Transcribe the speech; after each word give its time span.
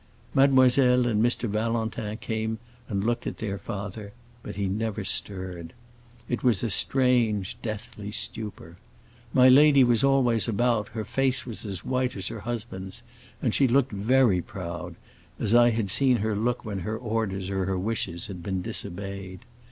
Mademoiselle 0.33 1.05
and 1.05 1.23
Mr. 1.23 1.47
Valentin 1.47 2.17
came 2.17 2.57
and 2.89 3.03
looked 3.03 3.27
at 3.27 3.37
their 3.37 3.59
father, 3.59 4.13
but 4.41 4.55
he 4.55 4.65
never 4.67 5.03
stirred. 5.03 5.73
It 6.27 6.41
was 6.43 6.63
a 6.63 6.71
strange, 6.71 7.55
deathly 7.61 8.09
stupor. 8.09 8.77
My 9.31 9.47
lady 9.47 9.83
was 9.83 10.03
always 10.03 10.47
about; 10.47 10.87
her 10.95 11.05
face 11.05 11.45
was 11.45 11.67
as 11.67 11.85
white 11.85 12.15
as 12.15 12.29
her 12.29 12.39
husband's, 12.39 13.03
and 13.43 13.53
she 13.53 13.67
looked 13.67 13.91
very 13.91 14.41
proud, 14.41 14.95
as 15.39 15.53
I 15.53 15.69
had 15.69 15.91
seen 15.91 16.17
her 16.17 16.35
look 16.35 16.65
when 16.65 16.79
her 16.79 16.97
orders 16.97 17.51
or 17.51 17.65
her 17.65 17.77
wishes 17.77 18.25
had 18.25 18.41
been 18.41 18.63
disobeyed. 18.63 19.41